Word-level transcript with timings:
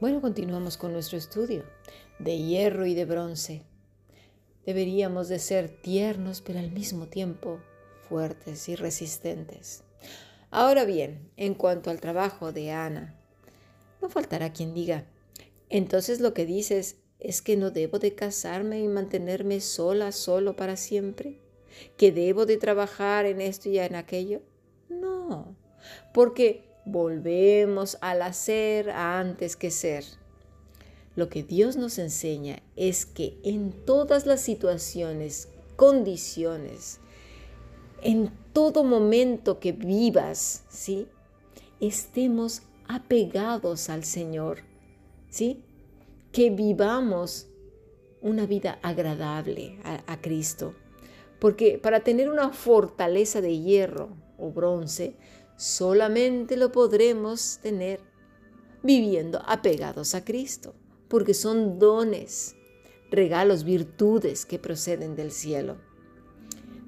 Bueno, 0.00 0.22
continuamos 0.22 0.78
con 0.78 0.94
nuestro 0.94 1.18
estudio 1.18 1.62
de 2.18 2.38
hierro 2.38 2.86
y 2.86 2.94
de 2.94 3.04
bronce. 3.04 3.64
Deberíamos 4.64 5.28
de 5.28 5.38
ser 5.38 5.68
tiernos, 5.68 6.40
pero 6.40 6.58
al 6.58 6.70
mismo 6.70 7.08
tiempo 7.08 7.60
fuertes 8.08 8.70
y 8.70 8.76
resistentes. 8.76 9.84
Ahora 10.50 10.86
bien, 10.86 11.30
en 11.36 11.52
cuanto 11.52 11.90
al 11.90 12.00
trabajo 12.00 12.50
de 12.50 12.70
Ana, 12.70 13.14
no 14.00 14.08
faltará 14.08 14.54
quien 14.54 14.72
diga, 14.72 15.04
entonces 15.68 16.20
lo 16.20 16.32
que 16.32 16.46
dices 16.46 16.96
es 17.18 17.42
que 17.42 17.58
no 17.58 17.70
debo 17.70 17.98
de 17.98 18.14
casarme 18.14 18.80
y 18.80 18.88
mantenerme 18.88 19.60
sola, 19.60 20.12
solo 20.12 20.56
para 20.56 20.78
siempre, 20.78 21.42
que 21.98 22.10
debo 22.10 22.46
de 22.46 22.56
trabajar 22.56 23.26
en 23.26 23.42
esto 23.42 23.68
y 23.68 23.78
en 23.78 23.96
aquello. 23.96 24.40
No, 24.88 25.58
porque 26.14 26.69
volvemos 26.90 27.98
al 28.00 28.22
hacer 28.22 28.90
antes 28.90 29.56
que 29.56 29.70
ser. 29.70 30.04
Lo 31.16 31.28
que 31.28 31.42
Dios 31.42 31.76
nos 31.76 31.98
enseña 31.98 32.62
es 32.76 33.04
que 33.04 33.38
en 33.42 33.72
todas 33.72 34.26
las 34.26 34.40
situaciones, 34.40 35.48
condiciones, 35.76 37.00
en 38.02 38.30
todo 38.52 38.84
momento 38.84 39.58
que 39.58 39.72
vivas, 39.72 40.64
¿sí? 40.68 41.08
Estemos 41.80 42.62
apegados 42.86 43.90
al 43.90 44.04
Señor, 44.04 44.60
¿sí? 45.28 45.62
Que 46.32 46.50
vivamos 46.50 47.48
una 48.22 48.46
vida 48.46 48.78
agradable 48.82 49.78
a, 49.84 50.02
a 50.06 50.20
Cristo. 50.20 50.74
Porque 51.38 51.78
para 51.78 52.00
tener 52.00 52.30
una 52.30 52.50
fortaleza 52.50 53.40
de 53.40 53.58
hierro 53.58 54.10
o 54.38 54.50
bronce, 54.50 55.14
solamente 55.60 56.56
lo 56.56 56.72
podremos 56.72 57.58
tener 57.60 58.00
viviendo 58.82 59.42
apegados 59.44 60.14
a 60.14 60.24
Cristo 60.24 60.74
porque 61.06 61.34
son 61.34 61.78
dones, 61.78 62.56
regalos, 63.10 63.64
virtudes 63.64 64.46
que 64.46 64.58
proceden 64.58 65.16
del 65.16 65.32
cielo. 65.32 65.76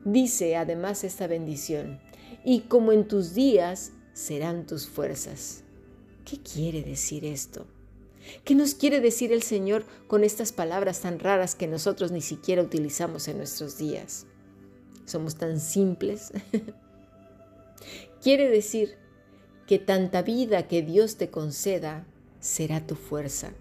Dice 0.06 0.56
además 0.56 1.04
esta 1.04 1.26
bendición, 1.26 2.00
y 2.46 2.60
como 2.60 2.92
en 2.92 3.06
tus 3.06 3.34
días 3.34 3.92
serán 4.14 4.64
tus 4.66 4.86
fuerzas. 4.86 5.64
¿Qué 6.24 6.38
quiere 6.38 6.82
decir 6.82 7.26
esto? 7.26 7.66
¿Qué 8.42 8.54
nos 8.54 8.74
quiere 8.74 9.00
decir 9.00 9.32
el 9.32 9.42
Señor 9.42 9.84
con 10.06 10.24
estas 10.24 10.50
palabras 10.50 11.00
tan 11.00 11.18
raras 11.18 11.54
que 11.54 11.66
nosotros 11.66 12.10
ni 12.10 12.22
siquiera 12.22 12.62
utilizamos 12.62 13.28
en 13.28 13.36
nuestros 13.36 13.76
días? 13.76 14.24
Somos 15.04 15.34
tan 15.36 15.60
simples. 15.60 16.32
quiere 18.22 18.48
decir 18.48 18.96
que 19.66 19.78
tanta 19.78 20.22
vida 20.22 20.68
que 20.68 20.82
Dios 20.82 21.16
te 21.16 21.30
conceda 21.30 22.06
será 22.40 22.86
tu 22.86 22.94
fuerza. 22.94 23.52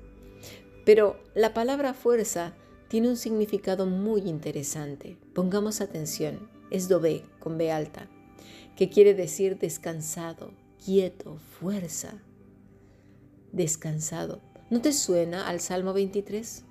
Pero 0.86 1.20
la 1.36 1.54
palabra 1.54 1.94
fuerza 1.94 2.54
tiene 2.88 3.10
un 3.10 3.18
significado 3.18 3.86
muy 3.86 4.22
interesante. 4.22 5.18
Pongamos 5.34 5.82
atención. 5.82 6.50
Es 6.70 6.88
dobe 6.88 7.24
con 7.40 7.58
B 7.58 7.72
alta, 7.72 8.08
que 8.76 8.90
quiere 8.90 9.14
decir 9.14 9.58
descansado, 9.58 10.52
quieto, 10.84 11.38
fuerza. 11.60 12.22
Descansado. 13.52 14.42
¿No 14.70 14.82
te 14.82 14.94
suena 14.94 15.48
al 15.48 15.60
Salmo 15.60 15.92
23? 15.94 16.64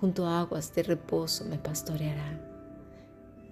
Junto 0.00 0.26
a 0.26 0.40
aguas 0.40 0.74
de 0.74 0.82
reposo 0.82 1.44
me 1.44 1.58
pastoreará. 1.58 2.40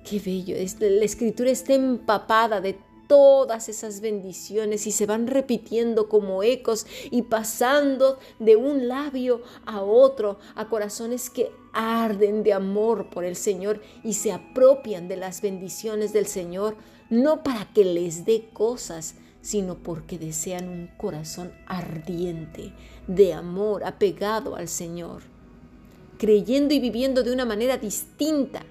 Qué 0.05 0.19
bello. 0.19 0.57
La 0.81 1.05
escritura 1.05 1.51
está 1.51 1.75
empapada 1.75 2.61
de 2.61 2.77
todas 3.13 3.69
esas 3.69 4.01
bendiciones 4.01 4.87
y 4.87 4.91
se 4.91 5.05
van 5.05 5.27
repitiendo 5.27 6.09
como 6.09 6.43
ecos 6.43 6.87
y 7.11 7.21
pasando 7.21 8.19
de 8.39 8.57
un 8.57 8.89
labio 8.89 9.43
a 9.67 9.83
otro 9.83 10.39
a 10.55 10.71
corazones 10.71 11.29
que 11.29 11.53
arden 11.75 12.43
de 12.43 12.55
amor 12.55 13.11
por 13.11 13.27
el 13.27 13.37
Señor 13.37 13.83
y 14.03 14.15
se 14.15 14.33
apropian 14.33 15.09
de 15.09 15.19
las 15.19 15.43
bendiciones 15.43 16.15
del 16.15 16.25
Señor, 16.25 16.75
no 17.11 17.43
para 17.43 17.71
que 17.75 17.85
les 17.85 18.25
dé 18.25 18.49
cosas, 18.55 19.17
sino 19.43 19.77
porque 19.77 20.19
desean 20.19 20.71
un 20.71 20.87
corazón 20.97 21.53
ardiente 21.67 22.73
de 23.09 23.35
amor, 23.35 23.85
apegado 23.85 24.57
al 24.57 24.69
Señor, 24.69 25.21
creyendo 26.17 26.73
y 26.73 26.81
viviendo 26.81 27.23
de 27.23 27.35
una 27.35 27.45
manera 27.45 27.77
distinta 27.77 28.65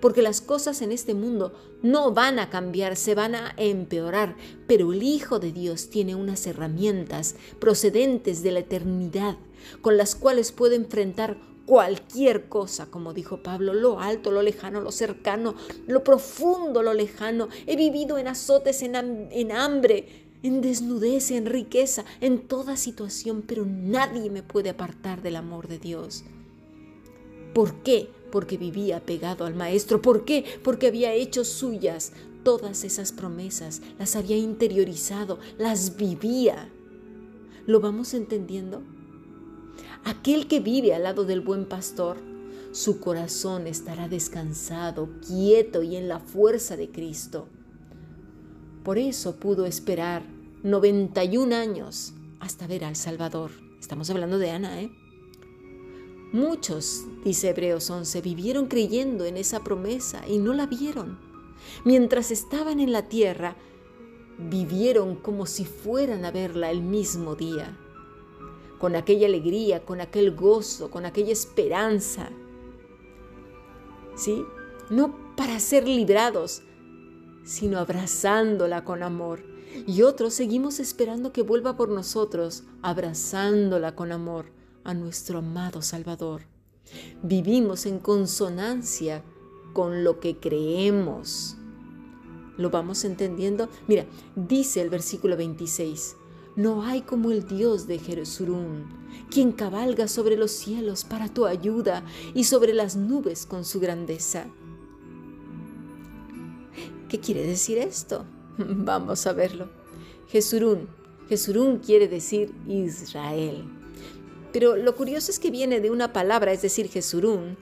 porque 0.00 0.22
las 0.22 0.40
cosas 0.40 0.82
en 0.82 0.92
este 0.92 1.14
mundo 1.14 1.52
no 1.82 2.12
van 2.12 2.38
a 2.38 2.50
cambiar, 2.50 2.96
se 2.96 3.14
van 3.14 3.34
a 3.34 3.54
empeorar, 3.56 4.36
pero 4.66 4.92
el 4.92 5.02
Hijo 5.02 5.38
de 5.38 5.52
Dios 5.52 5.90
tiene 5.90 6.14
unas 6.14 6.46
herramientas 6.46 7.36
procedentes 7.58 8.42
de 8.42 8.52
la 8.52 8.60
eternidad 8.60 9.36
con 9.80 9.96
las 9.96 10.14
cuales 10.14 10.52
puede 10.52 10.76
enfrentar 10.76 11.38
cualquier 11.66 12.48
cosa, 12.48 12.86
como 12.86 13.12
dijo 13.12 13.42
Pablo, 13.42 13.74
lo 13.74 14.00
alto, 14.00 14.30
lo 14.30 14.42
lejano, 14.42 14.80
lo 14.80 14.90
cercano, 14.90 15.54
lo 15.86 16.02
profundo, 16.02 16.82
lo 16.82 16.94
lejano. 16.94 17.48
He 17.66 17.76
vivido 17.76 18.16
en 18.16 18.26
azotes, 18.26 18.82
en, 18.82 18.94
en 19.30 19.52
hambre, 19.52 20.28
en 20.42 20.62
desnudez, 20.62 21.30
en 21.30 21.44
riqueza, 21.44 22.04
en 22.22 22.48
toda 22.48 22.76
situación, 22.76 23.42
pero 23.46 23.66
nadie 23.66 24.30
me 24.30 24.42
puede 24.42 24.70
apartar 24.70 25.20
del 25.20 25.36
amor 25.36 25.68
de 25.68 25.78
Dios. 25.78 26.24
¿Por 27.52 27.82
qué? 27.82 28.08
Porque 28.30 28.56
vivía 28.56 29.00
pegado 29.00 29.44
al 29.44 29.54
Maestro. 29.54 30.02
¿Por 30.02 30.24
qué? 30.24 30.44
Porque 30.62 30.88
había 30.88 31.12
hecho 31.12 31.44
suyas 31.44 32.12
todas 32.42 32.84
esas 32.84 33.12
promesas, 33.12 33.82
las 33.98 34.16
había 34.16 34.36
interiorizado, 34.36 35.38
las 35.58 35.96
vivía. 35.96 36.70
¿Lo 37.66 37.80
vamos 37.80 38.14
entendiendo? 38.14 38.82
Aquel 40.04 40.46
que 40.46 40.60
vive 40.60 40.94
al 40.94 41.02
lado 41.02 41.24
del 41.24 41.40
buen 41.40 41.66
pastor, 41.66 42.16
su 42.72 43.00
corazón 43.00 43.66
estará 43.66 44.08
descansado, 44.08 45.08
quieto 45.26 45.82
y 45.82 45.96
en 45.96 46.08
la 46.08 46.20
fuerza 46.20 46.76
de 46.76 46.90
Cristo. 46.90 47.48
Por 48.84 48.98
eso 48.98 49.36
pudo 49.36 49.66
esperar 49.66 50.22
91 50.62 51.54
años 51.54 52.14
hasta 52.40 52.66
ver 52.66 52.84
al 52.84 52.96
Salvador. 52.96 53.50
Estamos 53.80 54.08
hablando 54.10 54.38
de 54.38 54.50
Ana, 54.50 54.80
¿eh? 54.80 54.90
Muchos, 56.32 57.06
dice 57.24 57.48
Hebreos 57.48 57.88
11, 57.88 58.20
vivieron 58.20 58.66
creyendo 58.66 59.24
en 59.24 59.38
esa 59.38 59.64
promesa 59.64 60.28
y 60.28 60.36
no 60.36 60.52
la 60.52 60.66
vieron. 60.66 61.18
Mientras 61.86 62.30
estaban 62.30 62.80
en 62.80 62.92
la 62.92 63.08
tierra, 63.08 63.56
vivieron 64.36 65.16
como 65.16 65.46
si 65.46 65.64
fueran 65.64 66.26
a 66.26 66.30
verla 66.30 66.70
el 66.70 66.82
mismo 66.82 67.34
día, 67.34 67.78
con 68.78 68.94
aquella 68.94 69.26
alegría, 69.26 69.86
con 69.86 70.02
aquel 70.02 70.36
gozo, 70.36 70.90
con 70.90 71.06
aquella 71.06 71.32
esperanza. 71.32 72.28
¿Sí? 74.14 74.44
No 74.90 75.34
para 75.34 75.58
ser 75.60 75.88
librados, 75.88 76.60
sino 77.42 77.78
abrazándola 77.78 78.84
con 78.84 79.02
amor. 79.02 79.40
Y 79.86 80.02
otros 80.02 80.34
seguimos 80.34 80.78
esperando 80.78 81.32
que 81.32 81.40
vuelva 81.40 81.78
por 81.78 81.88
nosotros, 81.88 82.64
abrazándola 82.82 83.94
con 83.94 84.12
amor 84.12 84.57
a 84.84 84.94
nuestro 84.94 85.38
amado 85.38 85.82
Salvador. 85.82 86.42
Vivimos 87.22 87.86
en 87.86 87.98
consonancia 87.98 89.22
con 89.72 90.04
lo 90.04 90.20
que 90.20 90.38
creemos. 90.38 91.56
¿Lo 92.56 92.70
vamos 92.70 93.04
entendiendo? 93.04 93.68
Mira, 93.86 94.06
dice 94.34 94.80
el 94.80 94.90
versículo 94.90 95.36
26, 95.36 96.16
no 96.56 96.82
hay 96.82 97.02
como 97.02 97.30
el 97.30 97.46
Dios 97.46 97.86
de 97.86 97.98
Jerusalén, 97.98 98.86
quien 99.30 99.52
cabalga 99.52 100.08
sobre 100.08 100.36
los 100.36 100.50
cielos 100.50 101.04
para 101.04 101.28
tu 101.28 101.46
ayuda 101.46 102.04
y 102.34 102.44
sobre 102.44 102.74
las 102.74 102.96
nubes 102.96 103.46
con 103.46 103.64
su 103.64 103.78
grandeza. 103.78 104.46
¿Qué 107.08 107.20
quiere 107.20 107.46
decir 107.46 107.78
esto? 107.78 108.24
Vamos 108.58 109.26
a 109.26 109.32
verlo. 109.32 109.68
Jesurún. 110.28 110.88
Jesurún 111.28 111.78
quiere 111.78 112.08
decir 112.08 112.52
Israel. 112.66 113.77
Pero 114.52 114.76
lo 114.76 114.94
curioso 114.94 115.30
es 115.30 115.38
que 115.38 115.50
viene 115.50 115.80
de 115.80 115.90
una 115.90 116.12
palabra, 116.12 116.52
es 116.52 116.62
decir, 116.62 116.88
Jesurún, 116.88 117.56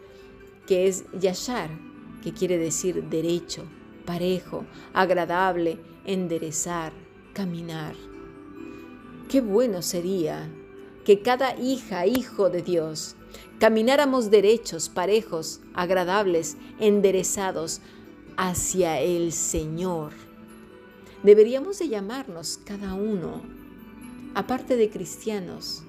que 0.67 0.89
es 0.89 1.05
yashar, 1.19 1.71
que 2.23 2.33
quiere 2.33 2.59
decir 2.59 3.05
derecho, 3.05 3.65
parejo, 4.05 4.65
agradable, 4.93 5.79
enderezar, 6.05 6.93
caminar. 7.33 7.95
Qué 9.29 9.41
bueno 9.41 9.83
sería 9.83 10.49
que 11.05 11.23
cada 11.23 11.57
hija, 11.57 12.07
hijo 12.07 12.51
de 12.51 12.63
Dios, 12.63 13.17
camináramos 13.59 14.31
derechos, 14.31 14.89
parejos, 14.89 15.61
agradables, 15.75 16.57
enderezados 16.79 17.81
hacia 18.37 19.01
el 19.01 19.33
Señor. 19.33 20.13
Deberíamos 21.23 21.79
de 21.79 21.89
llamarnos 21.89 22.59
cada 22.65 22.95
uno, 22.95 23.43
aparte 24.35 24.77
de 24.77 24.91
cristianos, 24.91 25.83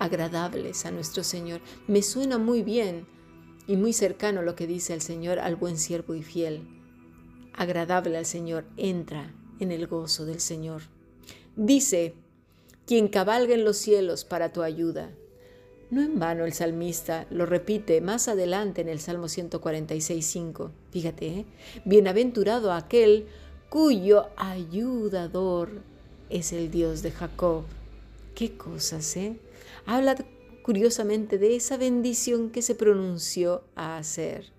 agradables 0.00 0.84
a 0.86 0.90
nuestro 0.90 1.22
Señor. 1.22 1.60
Me 1.86 2.02
suena 2.02 2.38
muy 2.38 2.62
bien 2.62 3.06
y 3.68 3.76
muy 3.76 3.92
cercano 3.92 4.42
lo 4.42 4.56
que 4.56 4.66
dice 4.66 4.94
el 4.94 5.02
Señor 5.02 5.38
al 5.38 5.54
buen 5.54 5.78
siervo 5.78 6.14
y 6.16 6.22
fiel. 6.24 6.66
Agradable 7.52 8.16
al 8.16 8.26
Señor, 8.26 8.64
entra 8.76 9.32
en 9.60 9.70
el 9.70 9.86
gozo 9.86 10.24
del 10.24 10.40
Señor. 10.40 10.82
Dice, 11.54 12.14
quien 12.86 13.08
cabalga 13.08 13.54
en 13.54 13.64
los 13.64 13.76
cielos 13.76 14.24
para 14.24 14.52
tu 14.52 14.62
ayuda. 14.62 15.10
No 15.90 16.02
en 16.02 16.18
vano 16.18 16.44
el 16.44 16.52
salmista 16.52 17.26
lo 17.30 17.46
repite 17.46 18.00
más 18.00 18.28
adelante 18.28 18.80
en 18.80 18.88
el 18.88 19.00
Salmo 19.00 19.26
146.5. 19.26 20.70
Fíjate, 20.90 21.26
¿eh? 21.26 21.46
bienaventurado 21.84 22.72
aquel 22.72 23.26
cuyo 23.68 24.28
ayudador 24.36 25.82
es 26.30 26.52
el 26.52 26.70
Dios 26.70 27.02
de 27.02 27.10
Jacob. 27.10 27.64
Qué 28.34 28.56
cosas, 28.56 29.16
¿eh? 29.16 29.38
Habla 29.86 30.16
curiosamente 30.62 31.38
de 31.38 31.56
esa 31.56 31.76
bendición 31.76 32.50
que 32.50 32.62
se 32.62 32.74
pronunció 32.74 33.64
a 33.74 33.98
hacer. 33.98 34.52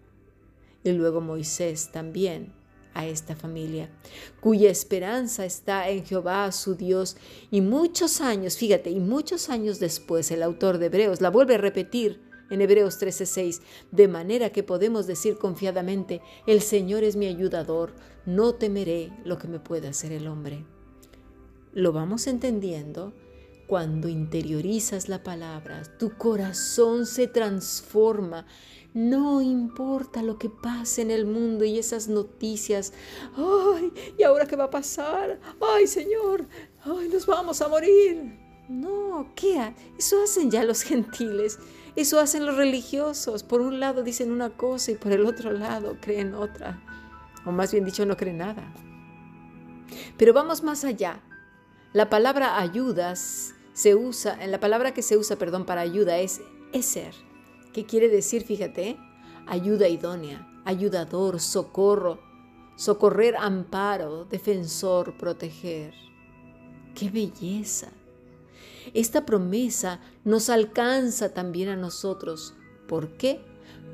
Y 0.84 0.92
luego 0.92 1.22
Moisés 1.22 1.92
también 1.92 2.54
a 2.94 3.08
esta 3.08 3.36
familia, 3.36 3.90
cuya 4.42 4.70
esperanza 4.70 5.46
está 5.46 5.90
en 5.90 6.06
Jehová 6.06 6.52
su 6.52 6.76
Dios. 6.76 7.16
Y 7.50 7.62
muchos 7.62 8.22
años, 8.22 8.58
fíjate, 8.58 8.90
y 8.90 9.00
muchos 9.00 9.50
años 9.50 9.80
después 9.80 10.30
el 10.32 10.44
autor 10.44 10.78
de 10.78 10.88
Hebreos 10.88 11.22
la 11.22 11.30
vuelve 11.30 11.56
a 11.56 11.60
repetir 11.60 12.20
en 12.50 12.60
Hebreos 12.60 13.00
13:6, 13.00 13.62
de 13.92 14.08
manera 14.10 14.50
que 14.50 14.64
podemos 14.64 15.08
decir 15.08 15.38
confiadamente, 15.38 16.22
el 16.48 16.62
Señor 16.62 17.04
es 17.04 17.16
mi 17.16 17.28
ayudador, 17.28 17.94
no 18.26 18.56
temeré 18.56 19.14
lo 19.24 19.38
que 19.38 19.48
me 19.48 19.60
pueda 19.60 19.90
hacer 19.90 20.12
el 20.12 20.28
hombre. 20.28 20.66
Lo 21.72 21.94
vamos 21.94 22.28
entendiendo 22.28 23.14
cuando 23.72 24.10
interiorizas 24.10 25.08
la 25.08 25.24
palabra, 25.24 25.82
tu 25.98 26.18
corazón 26.18 27.06
se 27.06 27.28
transforma 27.28 28.46
no 28.94 29.42
importa 29.42 30.22
lo 30.22 30.38
que 30.38 30.50
pase 30.50 31.04
en 31.04 31.10
el 31.10 31.26
mundo 31.26 31.64
y 31.64 31.80
esas 31.80 32.10
noticias. 32.10 32.92
Ay, 33.38 33.94
¿y 34.18 34.24
ahora 34.24 34.46
qué 34.46 34.58
va 34.58 34.66
a 34.66 34.70
pasar? 34.70 35.40
Ay, 35.62 35.88
Señor, 35.88 36.46
ay, 36.84 37.08
nos 37.08 37.26
vamos 37.26 37.62
a 37.62 37.70
morir. 37.70 38.38
No, 38.68 39.32
¿qué? 39.38 39.74
Eso 39.98 40.22
hacen 40.22 40.52
ya 40.52 40.66
los 40.66 40.82
gentiles. 40.84 41.58
Eso 41.96 42.20
hacen 42.20 42.46
los 42.46 42.58
religiosos. 42.58 43.44
Por 43.44 43.62
un 43.62 43.80
lado 43.80 44.04
dicen 44.04 44.34
una 44.34 44.50
cosa 44.50 44.92
y 44.92 44.96
por 44.96 45.14
el 45.14 45.26
otro 45.26 45.54
lado 45.54 45.96
creen 46.02 46.34
otra. 46.34 46.84
O 47.46 47.54
más 47.54 47.72
bien 47.72 47.86
dicho, 47.86 48.06
no 48.06 48.18
creen 48.18 48.40
nada. 48.40 48.74
Pero 50.18 50.34
vamos 50.34 50.62
más 50.62 50.84
allá. 50.84 51.22
La 51.94 52.10
palabra 52.10 52.58
ayudas 52.58 53.56
se 53.74 53.96
usa, 53.96 54.38
la 54.48 54.60
palabra 54.60 54.94
que 54.94 55.02
se 55.02 55.18
usa, 55.18 55.38
perdón, 55.38 55.66
para 55.66 55.82
ayuda 55.82 56.20
es 56.20 56.42
ser 56.82 57.14
¿Qué 57.74 57.86
quiere 57.86 58.10
decir? 58.10 58.44
Fíjate, 58.44 58.98
ayuda 59.48 59.88
idónea, 59.88 60.46
ayudador, 60.66 61.40
socorro, 61.40 62.20
socorrer, 62.76 63.36
amparo, 63.38 64.26
defensor, 64.26 65.18
proteger. 65.18 65.94
¡Qué 66.94 67.10
belleza! 67.10 67.94
Esta 68.94 69.26
promesa 69.26 70.02
nos 70.26 70.50
alcanza 70.50 71.34
también 71.34 71.70
a 71.70 71.78
nosotros. 71.78 72.56
¿Por 72.88 73.16
qué? 73.16 73.40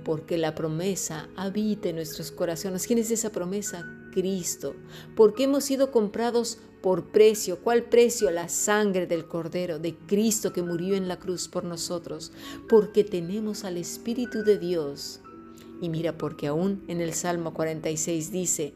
Porque 0.03 0.39
la 0.39 0.55
promesa 0.55 1.29
habita 1.35 1.89
en 1.89 1.97
nuestros 1.97 2.31
corazones. 2.31 2.87
¿Quién 2.87 2.97
es 2.97 3.11
esa 3.11 3.31
promesa? 3.31 3.85
Cristo. 4.11 4.75
Porque 5.15 5.43
hemos 5.43 5.65
sido 5.65 5.91
comprados 5.91 6.57
por 6.81 7.05
precio. 7.05 7.59
¿Cuál 7.59 7.83
precio? 7.83 8.29
La 8.31 8.49
sangre 8.49 9.07
del 9.07 9.27
Cordero, 9.27 9.79
de 9.79 9.95
Cristo 9.95 10.53
que 10.53 10.63
murió 10.63 10.95
en 10.95 11.07
la 11.07 11.17
cruz 11.17 11.47
por 11.47 11.63
nosotros, 11.63 12.31
porque 12.69 13.03
tenemos 13.03 13.63
al 13.63 13.77
Espíritu 13.77 14.43
de 14.43 14.57
Dios. 14.57 15.21
Y 15.81 15.89
mira, 15.89 16.17
porque 16.17 16.47
aún 16.47 16.83
en 16.87 17.01
el 17.01 17.13
Salmo 17.13 17.53
46 17.53 18.31
dice, 18.31 18.73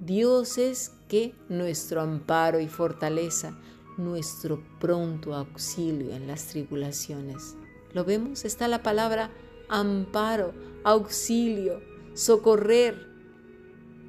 Dios 0.00 0.58
es 0.58 0.92
que 1.08 1.34
nuestro 1.48 2.00
amparo 2.00 2.60
y 2.60 2.68
fortaleza, 2.68 3.58
nuestro 3.96 4.62
pronto 4.80 5.34
auxilio 5.34 6.14
en 6.14 6.26
las 6.26 6.46
tribulaciones. 6.48 7.56
¿Lo 7.92 8.04
vemos? 8.04 8.44
Está 8.44 8.68
la 8.68 8.82
palabra 8.82 9.30
amparo, 9.68 10.52
auxilio, 10.82 11.80
socorrer, 12.14 13.06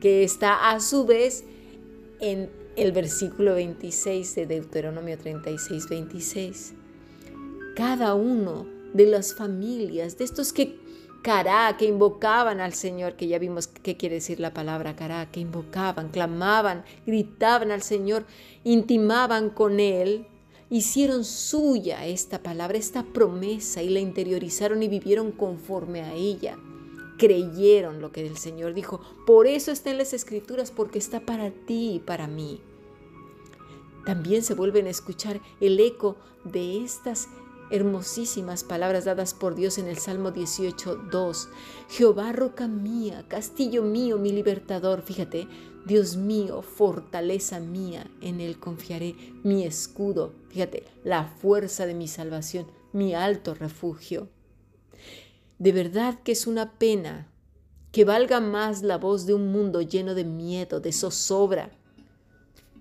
que 0.02 0.24
está 0.24 0.72
a 0.72 0.80
su 0.80 1.06
vez 1.06 1.46
en 2.20 2.50
el 2.76 2.92
versículo 2.92 3.56
26 3.56 4.36
de 4.36 4.46
Deuteronomio 4.46 5.18
36, 5.18 5.90
26. 5.90 6.74
Cada 7.76 8.14
uno 8.16 8.66
de 8.94 9.06
las 9.06 9.36
familias, 9.36 10.18
de 10.18 10.26
estos 10.26 10.52
que 10.52 10.80
cará, 11.22 11.76
que 11.78 11.86
invocaban 11.86 12.60
al 12.60 12.74
Señor, 12.74 13.16
que 13.16 13.28
ya 13.28 13.40
vimos 13.40 13.68
qué 13.68 13.98
quiere 13.98 14.16
decir 14.16 14.40
la 14.40 14.54
palabra 14.54 14.96
cará, 14.96 15.32
que 15.32 15.40
invocaban, 15.40 16.10
clamaban, 16.10 16.84
gritaban 17.06 17.72
al 17.72 17.82
Señor, 17.82 18.26
intimaban 18.64 19.50
con 19.50 19.80
Él, 19.80 20.28
hicieron 20.70 21.24
suya 21.24 22.06
esta 22.06 22.44
palabra, 22.44 22.78
esta 22.78 23.04
promesa 23.04 23.82
y 23.82 23.90
la 23.90 24.00
interiorizaron 24.00 24.84
y 24.84 24.88
vivieron 24.88 25.32
conforme 25.32 26.02
a 26.02 26.14
ella 26.14 26.58
creyeron 27.18 28.02
lo 28.02 28.12
que 28.12 28.26
el 28.26 28.38
Señor 28.38 28.74
dijo. 28.74 29.02
Por 29.26 29.48
eso 29.48 29.72
está 29.72 29.92
en 29.92 29.98
las 29.98 30.14
escrituras, 30.14 30.72
porque 30.72 31.00
está 31.00 31.22
para 31.22 31.52
ti 31.52 31.94
y 31.96 32.00
para 32.00 32.28
mí. 32.28 32.62
También 34.06 34.44
se 34.44 34.54
vuelven 34.54 34.88
a 34.88 34.92
escuchar 34.92 35.42
el 35.60 35.80
eco 35.80 36.16
de 36.44 36.84
estas 36.84 37.28
hermosísimas 37.72 38.64
palabras 38.64 39.06
dadas 39.06 39.34
por 39.34 39.56
Dios 39.56 39.78
en 39.78 39.88
el 39.88 39.98
Salmo 39.98 40.32
18, 40.32 40.96
2. 41.12 41.50
Jehová, 41.90 42.32
roca 42.32 42.68
mía, 42.68 43.26
castillo 43.28 43.82
mío, 43.82 44.18
mi 44.18 44.32
libertador. 44.32 45.02
Fíjate, 45.02 45.48
Dios 45.86 46.18
mío, 46.18 46.62
fortaleza 46.62 47.60
mía, 47.60 48.10
en 48.22 48.42
Él 48.42 48.60
confiaré, 48.60 49.16
mi 49.44 49.64
escudo. 49.64 50.34
Fíjate, 50.50 50.84
la 51.04 51.26
fuerza 51.26 51.86
de 51.86 51.96
mi 51.96 52.08
salvación, 52.08 52.68
mi 52.94 53.14
alto 53.16 53.54
refugio. 53.56 54.30
De 55.58 55.72
verdad 55.72 56.20
que 56.24 56.34
es 56.34 56.48
una 56.48 56.74
pena 56.74 57.28
que 57.92 58.04
valga 58.04 58.42
más 58.42 58.84
la 58.84 58.98
voz 58.98 59.26
de 59.26 59.34
un 59.34 59.54
mundo 59.54 59.82
lleno 59.82 60.16
de 60.16 60.26
miedo, 60.26 60.82
de 60.82 60.92
zozobra, 60.92 61.70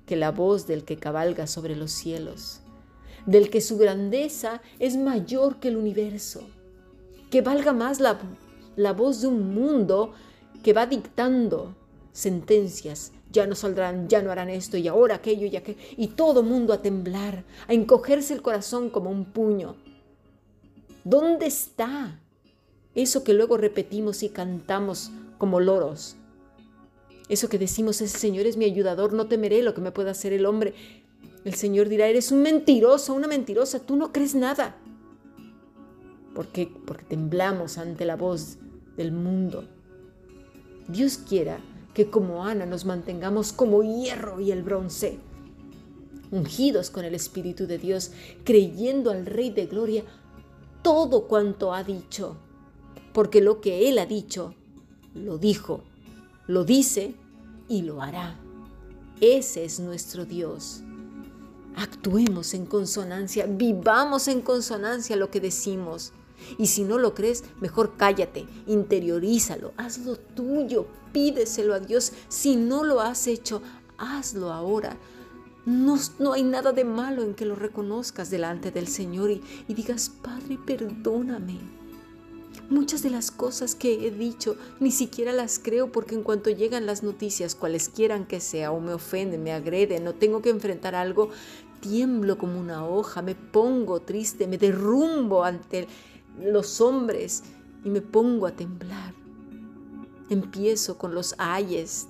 que 0.06 0.16
la 0.16 0.32
voz 0.32 0.66
del 0.66 0.84
que 0.84 0.96
cabalga 0.96 1.46
sobre 1.46 1.76
los 1.76 1.92
cielos, 1.92 2.60
del 3.26 3.48
que 3.48 3.60
su 3.60 3.78
grandeza 3.78 4.60
es 4.80 4.96
mayor 4.96 5.60
que 5.60 5.68
el 5.68 5.76
universo, 5.76 6.42
que 7.30 7.42
valga 7.42 7.72
más 7.72 8.00
la, 8.00 8.18
la 8.74 8.92
voz 8.92 9.20
de 9.20 9.28
un 9.28 9.54
mundo 9.54 10.12
que 10.64 10.72
va 10.72 10.86
dictando 10.86 11.76
sentencias, 12.12 13.12
ya 13.31 13.46
no 13.46 13.54
saldrán, 13.54 14.08
ya 14.08 14.20
no 14.20 14.32
harán 14.32 14.50
esto 14.50 14.76
y 14.76 14.88
ahora 14.88 15.16
aquello 15.16 15.46
y 15.46 15.56
aquello, 15.56 15.78
y 15.96 16.08
todo 16.08 16.43
mundo 16.43 16.72
a 16.72 16.82
temblar, 16.82 17.44
a 17.69 17.72
encogerse 17.72 18.34
el 18.34 18.43
corazón 18.43 18.90
como 18.90 19.10
un 19.10 19.26
puño. 19.26 19.76
¿Dónde 21.04 21.46
está 21.46 22.20
eso 22.94 23.24
que 23.24 23.34
luego 23.34 23.56
repetimos 23.56 24.22
y 24.22 24.29
cantamos 24.29 25.10
como 25.39 25.60
loros. 25.60 26.17
Eso 27.29 27.48
que 27.48 27.58
decimos, 27.58 28.01
ese 28.01 28.19
Señor 28.19 28.46
es 28.46 28.56
mi 28.56 28.65
ayudador, 28.67 29.13
no 29.13 29.27
temeré 29.27 29.63
lo 29.63 29.74
que 29.74 29.81
me 29.81 29.93
pueda 29.93 30.10
hacer 30.10 30.32
el 30.32 30.46
hombre. 30.46 30.74
El 31.44 31.55
Señor 31.55 31.89
dirá, 31.89 32.06
eres 32.06 32.31
un 32.32 32.43
mentiroso, 32.43 33.15
una 33.15 33.27
mentirosa, 33.27 33.81
tú 33.81 33.96
no 33.96 34.13
crees 34.13 34.34
nada. 34.34 34.77
¿Por 36.34 36.48
qué? 36.48 36.70
Porque 36.86 37.05
temblamos 37.05 37.79
ante 37.79 38.05
la 38.05 38.17
voz 38.17 38.58
del 38.96 39.13
mundo. 39.13 39.65
Dios 40.89 41.19
quiera 41.19 41.58
que 41.94 42.10
como 42.10 42.44
Ana 42.44 42.67
nos 42.67 42.84
mantengamos 42.84 43.53
como 43.53 43.82
hierro 43.82 44.41
y 44.41 44.51
el 44.53 44.63
bronce, 44.63 45.19
ungidos 46.31 46.91
con 46.91 47.05
el 47.05 47.15
Espíritu 47.15 47.67
de 47.67 47.79
Dios, 47.79 48.13
creyendo 48.44 49.10
al 49.10 49.27
Rey 49.27 49.51
de 49.51 49.67
Gloria 49.67 50.05
todo 50.82 51.27
cuanto 51.27 51.72
ha 51.72 51.82
dicho 51.84 52.36
porque 53.14 53.40
lo 53.40 53.60
que 53.60 53.88
Él 53.88 53.98
ha 53.98 54.06
dicho, 54.06 54.54
lo 55.14 55.38
dijo, 55.38 55.84
lo 56.48 56.64
dice 56.64 57.14
y 57.68 57.82
lo 57.82 58.02
hará. 58.02 58.36
Ese 59.20 59.64
es 59.64 59.78
nuestro 59.78 60.26
Dios. 60.26 60.82
Actuemos 61.76 62.54
en 62.54 62.66
consonancia, 62.66 63.46
vivamos 63.46 64.26
en 64.26 64.40
consonancia 64.42 65.14
lo 65.14 65.30
que 65.30 65.40
decimos. 65.40 66.12
Y 66.58 66.66
si 66.66 66.82
no 66.82 66.98
lo 66.98 67.14
crees, 67.14 67.44
mejor 67.60 67.96
cállate, 67.96 68.46
interiorízalo, 68.66 69.72
hazlo 69.76 70.16
tuyo, 70.16 70.86
pídeselo 71.12 71.72
a 71.72 71.80
Dios. 71.80 72.12
Si 72.28 72.56
no 72.56 72.82
lo 72.82 73.00
has 73.00 73.28
hecho, 73.28 73.62
hazlo 73.96 74.52
ahora. 74.52 74.96
No, 75.66 75.96
no 76.18 76.32
hay 76.32 76.42
nada 76.42 76.72
de 76.72 76.84
malo 76.84 77.22
en 77.22 77.34
que 77.34 77.46
lo 77.46 77.54
reconozcas 77.54 78.28
delante 78.28 78.72
del 78.72 78.88
Señor 78.88 79.30
y, 79.30 79.40
y 79.68 79.74
digas, 79.74 80.10
Padre, 80.20 80.58
perdóname. 80.66 81.83
Muchas 82.70 83.02
de 83.02 83.10
las 83.10 83.30
cosas 83.30 83.74
que 83.74 84.06
he 84.06 84.10
dicho 84.10 84.56
ni 84.80 84.90
siquiera 84.90 85.32
las 85.32 85.58
creo 85.58 85.92
porque 85.92 86.14
en 86.14 86.22
cuanto 86.22 86.50
llegan 86.50 86.86
las 86.86 87.02
noticias, 87.02 87.54
cuales 87.54 87.88
quieran 87.88 88.26
que 88.26 88.40
sea, 88.40 88.72
o 88.72 88.80
me 88.80 88.94
ofenden, 88.94 89.42
me 89.42 89.52
agreden, 89.52 90.04
no 90.04 90.14
tengo 90.14 90.40
que 90.40 90.50
enfrentar 90.50 90.94
algo, 90.94 91.28
tiemblo 91.80 92.38
como 92.38 92.58
una 92.58 92.86
hoja, 92.86 93.20
me 93.20 93.34
pongo 93.34 94.00
triste, 94.00 94.46
me 94.46 94.56
derrumbo 94.56 95.44
ante 95.44 95.86
los 96.42 96.80
hombres 96.80 97.42
y 97.84 97.90
me 97.90 98.00
pongo 98.00 98.46
a 98.46 98.52
temblar. 98.52 99.14
Empiezo 100.30 100.96
con 100.96 101.14
los 101.14 101.34
ayes. 101.36 102.08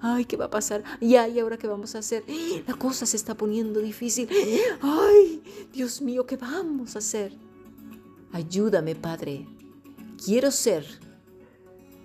Ay, 0.00 0.26
¿qué 0.26 0.36
va 0.36 0.44
a 0.44 0.50
pasar? 0.50 0.84
Y 1.00 1.16
ay, 1.16 1.40
¿ahora 1.40 1.56
qué 1.56 1.66
vamos 1.66 1.96
a 1.96 1.98
hacer? 1.98 2.22
La 2.66 2.74
cosa 2.74 3.06
se 3.06 3.16
está 3.16 3.34
poniendo 3.34 3.80
difícil. 3.80 4.28
Ay, 4.80 5.42
Dios 5.72 6.00
mío, 6.00 6.24
¿qué 6.24 6.36
vamos 6.36 6.94
a 6.94 7.00
hacer? 7.00 7.32
Ayúdame, 8.30 8.94
Padre. 8.94 9.46
Quiero 10.24 10.50
ser 10.50 10.84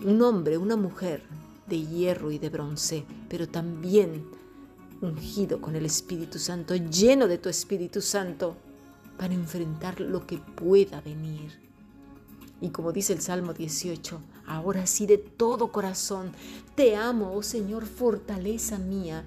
un 0.05 0.21
hombre, 0.21 0.57
una 0.57 0.75
mujer 0.75 1.23
de 1.67 1.85
hierro 1.85 2.31
y 2.31 2.39
de 2.39 2.49
bronce, 2.49 3.05
pero 3.29 3.47
también 3.47 4.25
ungido 5.01 5.61
con 5.61 5.75
el 5.75 5.85
Espíritu 5.85 6.37
Santo, 6.37 6.75
lleno 6.75 7.27
de 7.27 7.37
tu 7.37 7.47
Espíritu 7.49 8.01
Santo, 8.01 8.57
para 9.17 9.33
enfrentar 9.33 10.01
lo 10.01 10.27
que 10.27 10.37
pueda 10.37 10.99
venir. 11.01 11.59
Y 12.59 12.69
como 12.69 12.91
dice 12.91 13.13
el 13.13 13.21
Salmo 13.21 13.53
18, 13.53 14.21
ahora 14.45 14.85
sí 14.87 15.05
de 15.05 15.17
todo 15.17 15.71
corazón, 15.71 16.31
te 16.75 16.95
amo, 16.95 17.33
oh 17.33 17.43
Señor, 17.43 17.85
fortaleza 17.85 18.77
mía. 18.77 19.23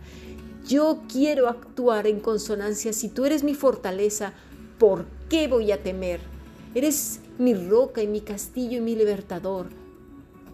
Yo 0.66 1.02
quiero 1.10 1.48
actuar 1.48 2.06
en 2.06 2.20
consonancia. 2.20 2.92
Si 2.92 3.08
tú 3.08 3.24
eres 3.24 3.42
mi 3.42 3.54
fortaleza, 3.54 4.34
¿por 4.78 5.06
qué 5.28 5.48
voy 5.48 5.72
a 5.72 5.82
temer? 5.82 6.33
Eres 6.74 7.20
mi 7.38 7.54
roca 7.54 8.02
y 8.02 8.06
mi 8.06 8.20
castillo 8.20 8.78
y 8.78 8.80
mi 8.80 8.96
libertador. 8.96 9.68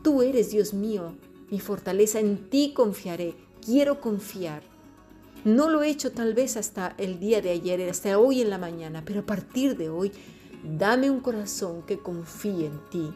Tú 0.02 0.22
eres, 0.22 0.50
Dios 0.50 0.74
mío, 0.74 1.14
mi 1.50 1.60
fortaleza. 1.60 2.20
En 2.20 2.50
ti 2.50 2.72
confiaré. 2.74 3.34
Quiero 3.64 4.00
confiar. 4.00 4.62
No 5.44 5.70
lo 5.70 5.82
he 5.82 5.88
hecho 5.88 6.12
tal 6.12 6.34
vez 6.34 6.56
hasta 6.56 6.94
el 6.98 7.18
día 7.18 7.40
de 7.40 7.50
ayer, 7.50 7.88
hasta 7.88 8.18
hoy 8.18 8.42
en 8.42 8.50
la 8.50 8.58
mañana, 8.58 9.02
pero 9.06 9.20
a 9.20 9.26
partir 9.26 9.76
de 9.76 9.88
hoy 9.88 10.12
Dame 10.62 11.08
un 11.08 11.20
corazón 11.20 11.82
que 11.82 11.98
confíe 11.98 12.66
en 12.66 12.78
ti, 12.90 13.10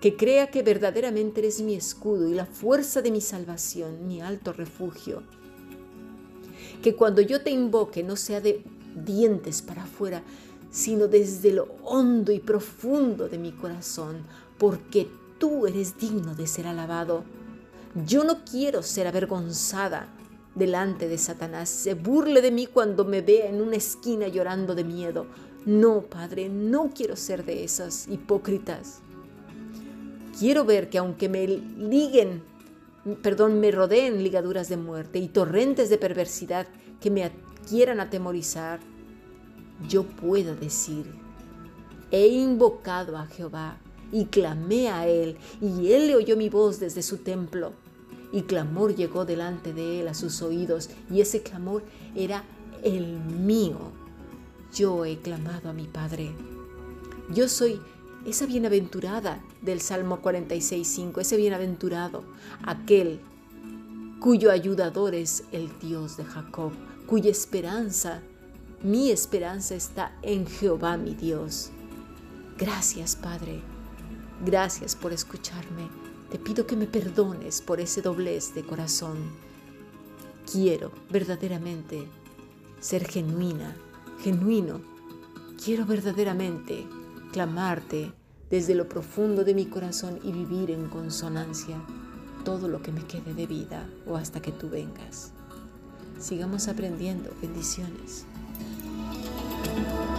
que 0.00 0.16
crea 0.16 0.48
que 0.48 0.62
verdaderamente 0.62 1.40
eres 1.40 1.60
mi 1.60 1.74
escudo 1.74 2.28
y 2.28 2.34
la 2.34 2.46
fuerza 2.46 3.02
de 3.02 3.10
mi 3.10 3.20
salvación, 3.20 4.06
mi 4.06 4.20
alto 4.20 4.52
refugio. 4.52 5.24
Que 6.82 6.94
cuando 6.94 7.20
yo 7.20 7.42
te 7.42 7.50
invoque 7.50 8.04
no 8.04 8.14
sea 8.14 8.40
de 8.40 8.62
dientes 8.94 9.60
para 9.60 9.82
afuera, 9.82 10.22
sino 10.70 11.08
desde 11.08 11.52
lo 11.52 11.68
hondo 11.82 12.32
y 12.32 12.40
profundo 12.40 13.28
de 13.28 13.38
mi 13.38 13.52
corazón, 13.52 14.18
porque 14.58 15.08
tú 15.38 15.66
eres 15.66 15.98
digno 15.98 16.34
de 16.34 16.46
ser 16.46 16.66
alabado. 16.66 17.24
Yo 18.06 18.24
no 18.24 18.44
quiero 18.44 18.82
ser 18.82 19.06
avergonzada 19.06 20.12
delante 20.54 21.08
de 21.08 21.18
Satanás. 21.18 21.68
Se 21.68 21.94
burle 21.94 22.42
de 22.42 22.50
mí 22.50 22.66
cuando 22.66 23.04
me 23.04 23.20
vea 23.20 23.48
en 23.48 23.60
una 23.60 23.76
esquina 23.76 24.28
llorando 24.28 24.74
de 24.74 24.84
miedo. 24.84 25.26
No, 25.64 26.02
Padre, 26.02 26.48
no 26.48 26.90
quiero 26.94 27.16
ser 27.16 27.44
de 27.44 27.64
esas 27.64 28.08
hipócritas. 28.08 29.00
Quiero 30.38 30.64
ver 30.64 30.90
que 30.90 30.98
aunque 30.98 31.28
me 31.28 31.46
liguen, 31.46 32.42
perdón, 33.22 33.60
me 33.60 33.70
rodeen 33.70 34.22
ligaduras 34.22 34.68
de 34.68 34.76
muerte 34.76 35.18
y 35.18 35.28
torrentes 35.28 35.88
de 35.88 35.98
perversidad 35.98 36.66
que 37.00 37.10
me 37.10 37.30
quieran 37.68 38.00
atemorizar, 38.00 38.80
yo 39.88 40.04
pueda 40.04 40.54
decir, 40.54 41.06
he 42.10 42.26
invocado 42.28 43.16
a 43.16 43.26
Jehová 43.26 43.78
y 44.12 44.26
clamé 44.26 44.88
a 44.88 45.06
Él, 45.06 45.36
y 45.60 45.92
Él 45.92 46.06
le 46.06 46.16
oyó 46.16 46.36
mi 46.36 46.48
voz 46.48 46.80
desde 46.80 47.02
su 47.02 47.18
templo, 47.18 47.72
y 48.32 48.42
clamor 48.42 48.94
llegó 48.94 49.24
delante 49.24 49.72
de 49.72 50.00
Él 50.00 50.08
a 50.08 50.14
sus 50.14 50.42
oídos, 50.42 50.90
y 51.10 51.20
ese 51.20 51.42
clamor 51.42 51.82
era 52.14 52.44
el 52.82 53.18
mío 53.18 53.92
yo 54.76 55.06
he 55.06 55.18
clamado 55.18 55.70
a 55.70 55.72
mi 55.72 55.86
Padre. 55.86 56.32
Yo 57.32 57.48
soy 57.48 57.80
esa 58.26 58.46
bienaventurada 58.46 59.42
del 59.62 59.80
Salmo 59.80 60.20
46.5, 60.20 61.20
ese 61.20 61.36
bienaventurado, 61.36 62.24
aquel 62.62 63.20
cuyo 64.20 64.50
ayudador 64.50 65.14
es 65.14 65.44
el 65.52 65.70
Dios 65.78 66.16
de 66.16 66.24
Jacob, 66.24 66.72
cuya 67.06 67.30
esperanza, 67.30 68.22
mi 68.86 69.10
esperanza 69.10 69.74
está 69.74 70.16
en 70.22 70.46
Jehová 70.46 70.96
mi 70.96 71.14
Dios. 71.14 71.70
Gracias 72.56 73.16
Padre, 73.16 73.60
gracias 74.44 74.94
por 74.94 75.12
escucharme. 75.12 75.88
Te 76.30 76.38
pido 76.38 76.66
que 76.66 76.76
me 76.76 76.86
perdones 76.86 77.60
por 77.60 77.80
ese 77.80 78.00
doblez 78.00 78.54
de 78.54 78.64
corazón. 78.64 79.18
Quiero 80.50 80.92
verdaderamente 81.10 82.06
ser 82.80 83.06
genuina 83.06 83.76
genuino, 84.20 84.80
quiero 85.62 85.84
verdaderamente 85.86 86.86
clamarte 87.32 88.12
desde 88.50 88.74
lo 88.74 88.88
profundo 88.88 89.44
de 89.44 89.54
mi 89.54 89.66
corazón 89.66 90.18
y 90.22 90.32
vivir 90.32 90.70
en 90.70 90.88
consonancia 90.88 91.76
todo 92.44 92.68
lo 92.68 92.82
que 92.82 92.92
me 92.92 93.04
quede 93.04 93.34
de 93.34 93.46
vida 93.46 93.88
o 94.06 94.16
hasta 94.16 94.40
que 94.40 94.52
tú 94.52 94.70
vengas. 94.70 95.32
Sigamos 96.18 96.68
aprendiendo. 96.68 97.30
Bendiciones. 97.42 98.24
Thank 99.76 100.10
you. 100.10 100.15